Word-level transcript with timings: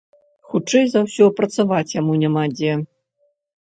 Хутчэй 0.53 0.85
за 0.95 1.05
ўсё, 1.05 1.29
працаваць 1.43 1.85
яму 2.01 2.19
няма 2.25 2.43
дзе. 2.59 2.71